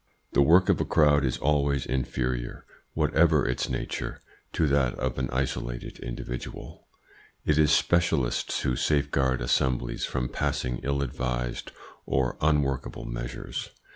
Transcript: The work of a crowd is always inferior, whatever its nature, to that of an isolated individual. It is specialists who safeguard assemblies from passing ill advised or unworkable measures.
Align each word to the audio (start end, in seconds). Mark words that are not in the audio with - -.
The 0.33 0.41
work 0.41 0.67
of 0.67 0.81
a 0.81 0.83
crowd 0.83 1.23
is 1.23 1.37
always 1.37 1.85
inferior, 1.85 2.65
whatever 2.95 3.47
its 3.47 3.69
nature, 3.69 4.19
to 4.53 4.65
that 4.65 4.95
of 4.95 5.19
an 5.19 5.29
isolated 5.29 5.99
individual. 5.99 6.87
It 7.45 7.59
is 7.59 7.71
specialists 7.71 8.61
who 8.61 8.75
safeguard 8.75 9.41
assemblies 9.41 10.03
from 10.03 10.27
passing 10.27 10.79
ill 10.81 11.03
advised 11.03 11.71
or 12.07 12.35
unworkable 12.41 13.05
measures. 13.05 13.69